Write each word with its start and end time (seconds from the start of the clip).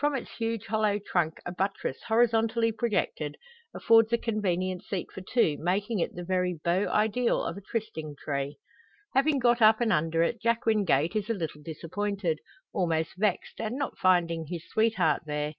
From 0.00 0.14
its 0.14 0.30
huge 0.38 0.64
hollow 0.64 0.98
trunk 0.98 1.38
a 1.44 1.52
buttress, 1.52 2.02
horizontally 2.04 2.72
projected, 2.72 3.36
affords 3.74 4.10
a 4.10 4.16
convenient 4.16 4.82
seat 4.82 5.12
for 5.12 5.20
two, 5.20 5.58
making 5.60 5.98
it 5.98 6.14
the 6.14 6.24
very 6.24 6.54
beau 6.64 6.88
ideal 6.88 7.44
of 7.44 7.58
a 7.58 7.60
trysting 7.60 8.16
tree. 8.18 8.56
Having 9.12 9.40
got 9.40 9.60
up 9.60 9.82
and 9.82 9.92
under 9.92 10.22
it, 10.22 10.40
Jack 10.40 10.64
Wingate 10.64 11.14
is 11.14 11.28
a 11.28 11.34
little 11.34 11.60
disappointed 11.60 12.38
almost 12.72 13.16
vexed 13.18 13.60
at 13.60 13.70
not 13.72 13.98
finding 13.98 14.46
his 14.46 14.66
sweetheart 14.66 15.24
there. 15.26 15.52